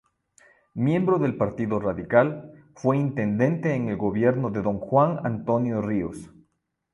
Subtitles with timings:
[0.87, 6.27] Miembro del Partido Radical, Fue intendente en el gobierno de don Juan Antonio Rios.